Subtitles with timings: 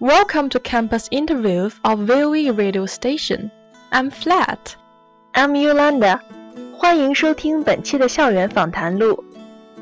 [0.00, 3.50] Welcome to campus Interviews of VOE Radio Station.
[3.90, 4.76] I'm Flat.
[5.34, 6.20] I'm Yolanda.
[6.76, 9.24] 欢迎收听本期的校园访谈录。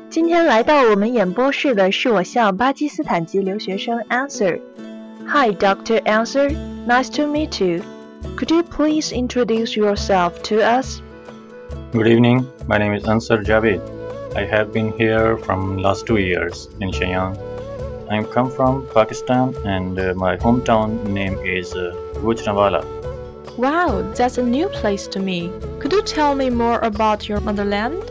[0.09, 4.61] 今天来到我们演播室的是我校巴基斯坦籍留学生 Ansar。
[5.27, 6.01] Hi, Dr.
[6.03, 6.49] Ansar.
[6.87, 7.83] Nice to meet you.
[8.37, 11.01] Could you please introduce yourself to us?
[11.91, 12.45] Good evening.
[12.69, 13.81] My name is Ansar Javid.
[14.33, 17.54] I have been here from last two years in Shenyang.
[18.09, 22.83] I come from Pakistan and uh, my hometown name is uh, Gujranwala.
[23.57, 25.51] Wow, that's a new place to me.
[25.79, 28.03] Could you tell me more about your motherland?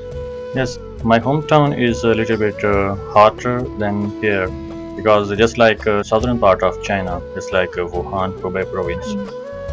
[0.55, 4.49] Yes, my hometown is a little bit uh, hotter than here
[4.97, 9.15] because just like uh, southern part of China, just like uh, Wuhan, Hubei province,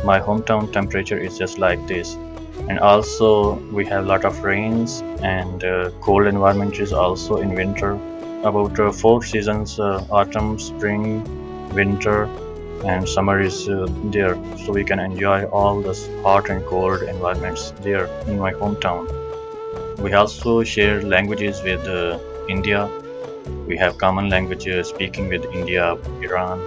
[0.04, 2.16] my hometown temperature is just like this.
[2.70, 8.00] And also we have lot of rains and uh, cold environment is also in winter.
[8.44, 11.24] About uh, four seasons: uh, autumn, spring,
[11.76, 12.26] winter,
[12.84, 14.36] and summer is uh, there.
[14.66, 19.06] So we can enjoy all the hot and cold environments there in my hometown.
[20.00, 22.18] We also share languages with uh,
[22.50, 22.90] India.
[23.68, 26.60] We have common languages speaking with India, Iran,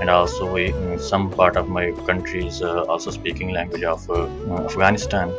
[0.00, 4.10] and also we in some part of my country is uh, also speaking language of
[4.10, 5.32] uh, uh, Afghanistan.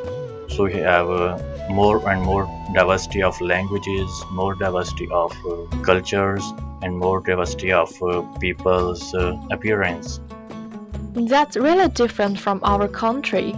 [0.52, 1.38] So we have uh,
[1.70, 6.44] more and more diversity of languages, more diversity of uh, cultures,
[6.82, 9.14] and more diversity of uh, people's
[9.50, 10.20] appearance.
[11.14, 13.54] That's really different from our country.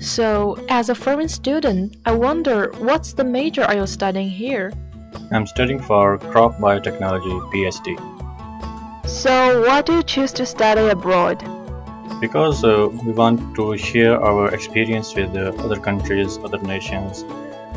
[0.00, 4.72] So, as a foreign student, I wonder what's the major are you studying here?
[5.30, 7.96] I'm studying for crop biotechnology PhD.
[9.08, 11.42] So, why do you choose to study abroad?
[12.20, 17.24] Because uh, we want to share our experience with uh, other countries, other nations.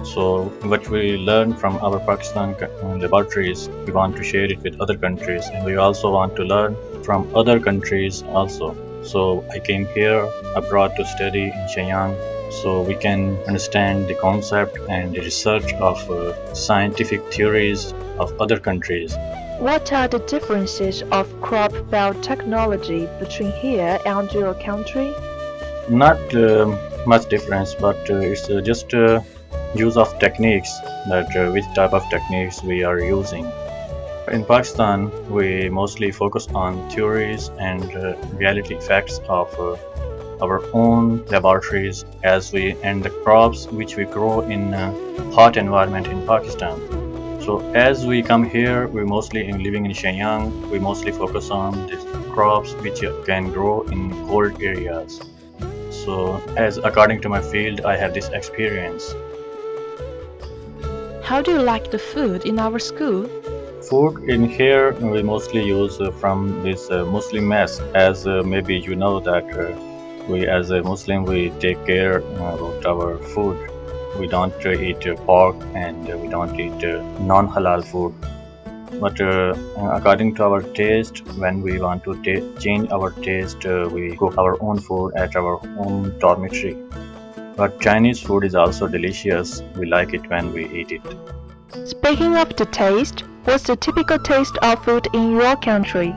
[0.04, 4.80] So, what we learn from our Pakistan uh, laboratories, we want to share it with
[4.80, 8.76] other countries, and we also want to learn from other countries also.
[9.04, 12.16] So, I came here abroad to study in Shenyang
[12.52, 18.60] so we can understand the concept and the research of uh, scientific theories of other
[18.60, 19.16] countries.
[19.60, 25.14] What are the differences of crop biotechnology between here and your country?
[25.90, 29.22] not um much difference but uh, it's uh, just uh,
[29.74, 33.50] use of techniques that uh, which type of techniques we are using
[34.32, 39.78] in pakistan we mostly focus on theories and uh, reality facts of uh,
[40.44, 44.94] our own laboratories as we and the crops which we grow in uh,
[45.32, 47.07] hot environment in pakistan
[47.48, 50.48] so as we come here we mostly in living in shenyang.
[50.70, 51.98] We mostly focus on the
[52.34, 55.22] crops which can grow in cold areas.
[55.90, 59.16] So as according to my field i have this experience.
[61.30, 63.30] How do you like the food in our school?
[63.90, 68.76] food in here we mostly use uh, from this uh, muslim mess as uh, maybe
[68.88, 69.68] you know that uh,
[70.32, 73.77] we as a muslim we take care uh, about our food
[74.20, 78.14] we don't uh, eat uh, pork and uh, we don't eat uh, non-halal food
[79.00, 79.54] but uh,
[79.94, 84.38] according to our taste when we want to ta- change our taste uh, we cook
[84.38, 86.76] our own food at our own dormitory
[87.56, 91.18] but chinese food is also delicious we like it when we eat it
[91.86, 96.10] Speaking of the taste, what's the typical taste of food in your country?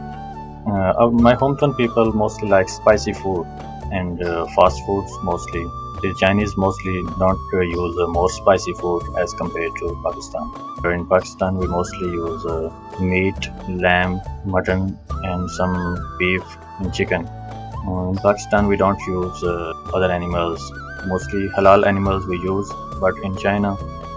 [0.66, 3.46] Uh, uh, my hometown people mostly like spicy food
[3.92, 5.64] and uh, fast foods mostly.
[6.02, 10.50] The Chinese mostly don't uh, use uh, more spicy food as compared to Pakistan.
[10.84, 12.70] In Pakistan, we mostly use uh,
[13.00, 15.76] meat, lamb, mutton, and some
[16.18, 16.42] beef
[16.78, 17.26] and chicken.
[17.26, 20.72] Uh, in Pakistan, we don't use uh, other animals.
[21.06, 22.70] Mostly halal animals we use,
[23.00, 23.76] but in China,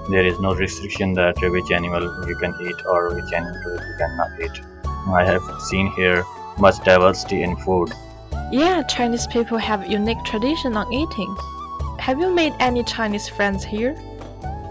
[0.09, 4.39] there is no restriction that which animal you can eat or which animal you cannot
[4.41, 4.61] eat.
[5.07, 6.23] I have seen here
[6.57, 7.91] much diversity in food.
[8.51, 11.35] Yeah, Chinese people have unique tradition on eating.
[12.03, 13.95] Have you made any Chinese friends here?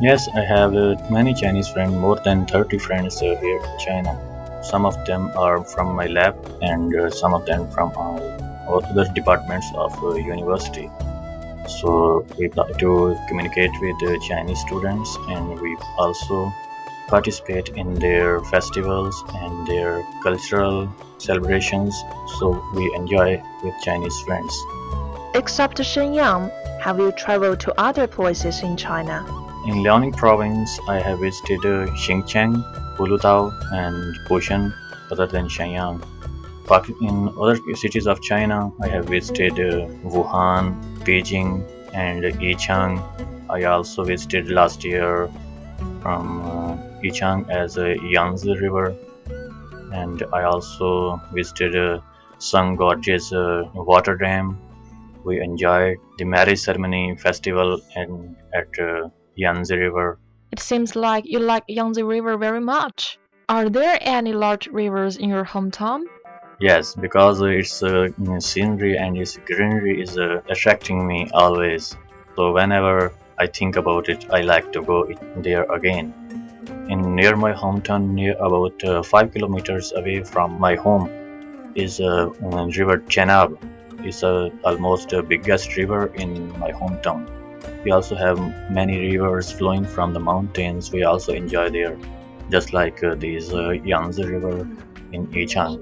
[0.02, 4.12] Yes, I have uh, many Chinese friends, more than 30 friends uh, here in China.
[4.62, 8.18] Some of them are from my lab and uh, some of them from uh,
[8.68, 10.90] other departments of uh, university.
[11.66, 16.52] So we try to communicate with the Chinese students and we also
[17.08, 21.96] participate in their festivals and their cultural celebrations.
[22.38, 24.54] So we enjoy with Chinese friends.
[25.34, 26.52] Except Shenyang,
[26.82, 29.24] have you traveled to other places in China?
[29.68, 32.54] In Liaoning province, I have visited uh, Xinjiang,
[32.96, 34.74] Huludao, and Fushun,
[35.12, 36.04] other than Shenyang.
[36.66, 40.74] But in other cities of China, I have visited uh, Wuhan,
[41.04, 41.62] Beijing,
[41.94, 43.00] and Yichang.
[43.48, 45.30] I also visited last year
[46.02, 48.96] from uh, Yichang as a Yangtze River,
[49.92, 52.02] and I also visited
[52.76, 54.58] Gorge's uh, water dam.
[55.24, 60.18] We enjoyed the marriage ceremony festival and at uh, Yangtze River.
[60.50, 63.18] It seems like you like Yangtze River very much.
[63.48, 66.04] Are there any large rivers in your hometown?
[66.60, 68.08] Yes, because its uh,
[68.38, 71.96] scenery and its greenery is uh, attracting me always.
[72.36, 76.14] So whenever I think about it, I like to go there again.
[76.88, 81.10] In near my hometown, near about uh, five kilometers away from my home,
[81.74, 82.30] is uh,
[82.78, 83.58] river Chenab.
[84.00, 87.28] It's uh, almost the biggest river in my hometown.
[87.84, 88.38] We also have
[88.70, 90.92] many rivers flowing from the mountains.
[90.92, 91.96] We also enjoy there,
[92.50, 94.68] just like uh, this uh, Yangtze River
[95.12, 95.80] in Yichang.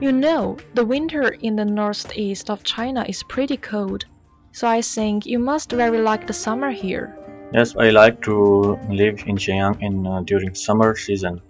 [0.00, 4.04] You know, the winter in the northeast of China is pretty cold.
[4.52, 7.16] So I think you must very like the summer here.
[7.54, 11.40] Yes, I like to live in Shenyang in uh, during summer season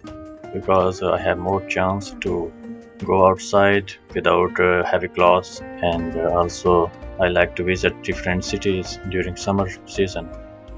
[0.53, 2.51] because uh, I have more chance to
[2.99, 8.99] go outside without uh, heavy clothes, and uh, also I like to visit different cities
[9.09, 10.29] during summer season.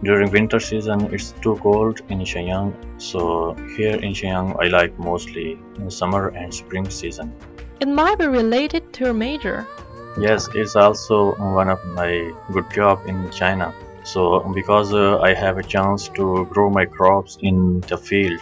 [0.03, 5.57] During winter season, it's too cold in Shenyang, so here in Shenyang, I like mostly
[5.77, 7.33] in summer and spring season.
[7.79, 9.65] It might be related to your major.
[10.19, 13.73] Yes, it's also one of my good job in China.
[14.03, 18.39] So because uh, I have a chance to grow my crops in the field,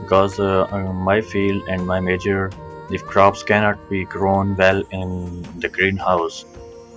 [0.00, 2.50] because uh, uh, my field and my major,
[2.88, 6.44] the crops cannot be grown well in the greenhouse.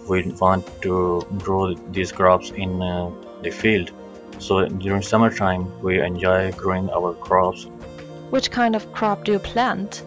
[0.09, 3.11] We want to grow these crops in uh,
[3.43, 3.91] the field.
[4.39, 7.67] So during summertime, we enjoy growing our crops.
[8.31, 10.03] Which kind of crop do you plant?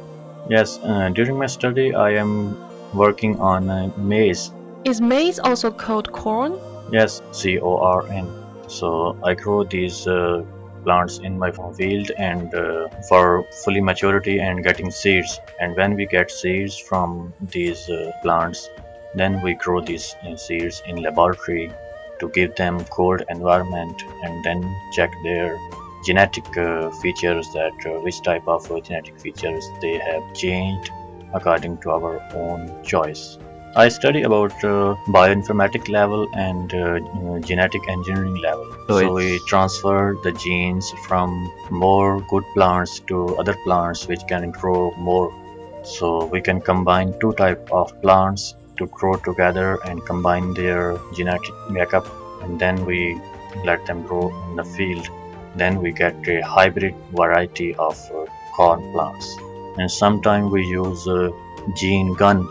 [0.49, 2.57] Yes, uh, during my study, I am
[2.93, 4.51] working on uh, maize.
[4.85, 6.59] Is maize also called corn?
[6.91, 8.27] Yes, C O R N.
[8.67, 10.45] So I grow these uh,
[10.85, 15.41] plants in my field and uh, for fully maturity and getting seeds.
[15.61, 18.69] And when we get seeds from these uh, plants,
[19.15, 21.73] then we grow these uh, seeds in laboratory
[22.21, 25.59] to give them cold environment and then check their
[26.05, 30.91] genetic uh, features that uh, which type of genetic features they have changed
[31.33, 33.39] according to our own choice.
[33.77, 38.71] I study about uh, bioinformatic level and uh, genetic engineering level.
[38.87, 44.53] So So, we transfer the genes from more good plants to other plants which can
[44.53, 45.35] grow more.
[45.83, 51.55] So we can combine two type of plants to grow together and combine their genetic
[51.69, 52.07] makeup,
[52.43, 53.21] and then we
[53.65, 55.09] let them grow in the field.
[55.57, 59.37] Then we get a hybrid variety of uh, corn plants.
[59.79, 61.33] And sometimes we use a
[61.75, 62.47] gene gun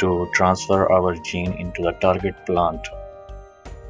[0.00, 2.86] to transfer our gene into the target plant.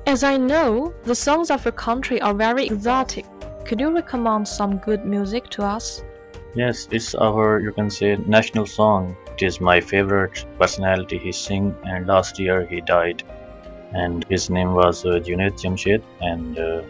[0.07, 3.27] As I know, the songs of your country are very exotic.
[3.65, 6.03] Could you recommend some good music to us?
[6.55, 9.17] Yes, it's our you can say national song.
[9.35, 13.23] It is my favorite personality he sing and last year he died
[13.93, 16.83] and his name was uh, Junaid Jamshed and uh,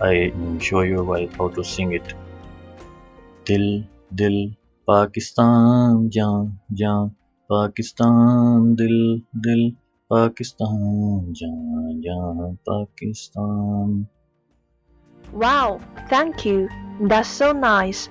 [0.00, 1.04] I show you
[1.38, 2.14] how to sing it.
[3.44, 4.50] Dil dil
[4.88, 7.14] Pakistan jaan jaan
[7.48, 9.78] Pakistan dil dil
[10.10, 14.10] Pakistan jaan jaan Pakistan
[15.32, 16.68] Wow, thank you.
[17.00, 18.08] That's so nice.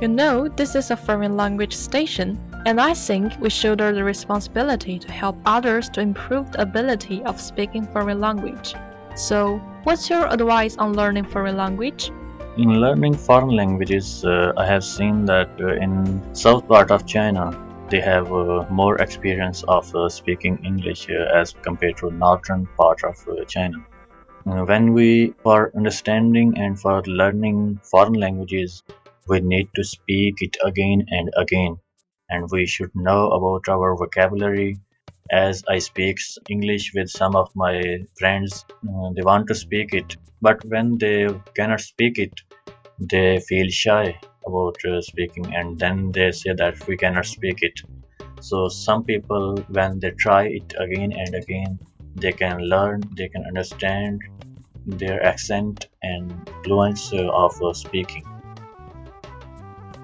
[0.00, 4.98] You know, this is a foreign language station, and I think we shoulder the responsibility
[4.98, 8.74] to help others to improve the ability of speaking foreign language.
[9.14, 12.10] So, what's your advice on learning foreign language?
[12.56, 17.54] In learning foreign languages, uh, I have seen that uh, in south part of China,
[17.92, 23.04] they have uh, more experience of uh, speaking English uh, as compared to northern part
[23.04, 23.84] of China.
[24.44, 28.82] When we, for understanding and for learning foreign languages,
[29.28, 31.76] we need to speak it again and again,
[32.30, 34.78] and we should know about our vocabulary
[35.30, 36.18] as I speak
[36.48, 38.64] English with some of my friends,
[39.14, 42.32] they want to speak it, but when they cannot speak it,
[43.10, 47.80] they feel shy about uh, speaking, and then they say that we cannot speak it.
[48.40, 51.78] So some people, when they try it again and again,
[52.16, 54.20] they can learn, they can understand
[54.86, 56.30] their accent and
[56.64, 58.24] fluence uh, of uh, speaking.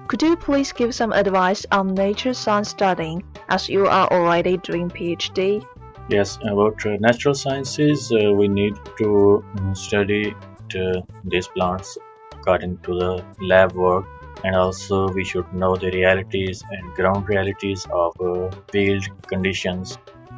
[0.07, 4.89] Could you please give some advice on nature science studying as you are already doing
[4.89, 5.63] PhD?
[6.09, 10.33] Yes, about uh, natural sciences, uh, we need to mm, study
[10.75, 11.97] uh, these plants
[12.39, 14.05] according to the lab work,
[14.43, 19.97] and also we should know the realities and ground realities of uh, field conditions.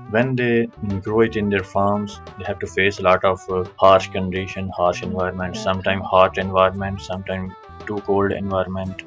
[0.10, 0.68] When they
[1.02, 4.70] grow it in their farms, they have to face a lot of uh, harsh condition,
[4.76, 7.54] harsh environment, sometimes hot environment, sometimes
[7.86, 9.04] too cold environment,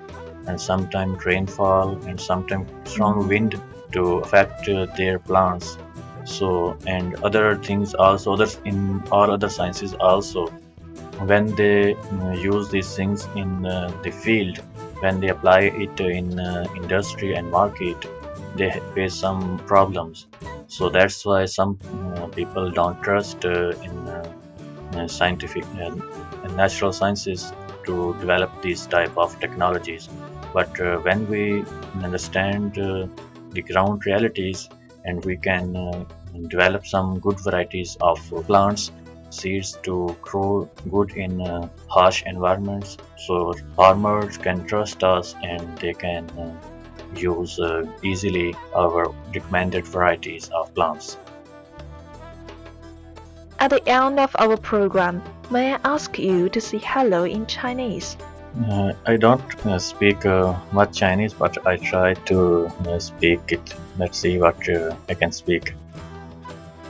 [0.47, 3.61] and sometimes rainfall, and sometimes strong wind
[3.93, 5.79] to affect uh, their plants.
[6.25, 10.49] So and other things also others in all other sciences also
[11.21, 14.59] when they uh, use these things in uh, the field
[15.01, 18.07] when they apply it in uh, industry and market
[18.57, 20.27] they face some problems.
[20.69, 21.79] So that's why some
[22.17, 26.03] uh, people don't trust uh, in uh, scientific and
[26.57, 27.53] natural sciences
[27.85, 30.09] to develop these type of technologies.
[30.53, 30.71] But
[31.03, 31.65] when we
[32.03, 34.69] understand the ground realities
[35.05, 36.05] and we can uh,
[36.49, 38.91] develop some good varieties of plants
[39.30, 45.94] seeds to grow good in uh, harsh environments so farmers can trust us and they
[45.94, 46.52] can uh,
[47.16, 51.18] use uh, easily our recommended varieties of plants
[53.60, 58.18] at the end of our program may i ask you to say hello in chinese
[58.68, 63.76] uh, I don't uh, speak uh, much Chinese, but I try to uh, speak it.
[63.98, 65.76] Let's see what uh, I can speak.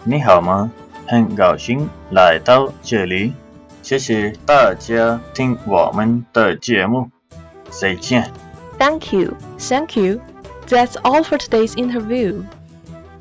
[0.06, 0.72] 你好吗？
[1.06, 3.32] 很高兴来到这里，
[3.82, 7.11] 谢谢大家听我们的节目，
[7.70, 8.30] 再见。
[8.78, 10.20] Thank you, thank you.
[10.66, 12.42] That's all for today's interview.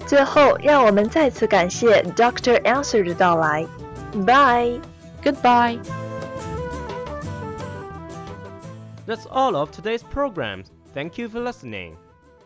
[0.08, 2.62] 最后，让我们再次感谢 Dr.
[2.62, 3.66] Ansar 的到来。
[4.14, 4.80] Bye,
[5.24, 5.80] goodbye.
[9.06, 10.64] That's all of today's program.
[10.94, 11.96] Thank you for listening.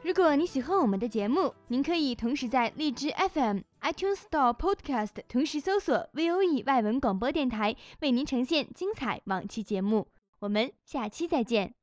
[0.02, 3.60] 如果你喜欢我们的节目，您可以同时在荔枝 FM。
[3.82, 10.08] iTunes Store、Podcast 同时搜索 VOE 外文广播电台，为您呈现精彩往期节目。
[10.40, 11.77] 我们下期再见。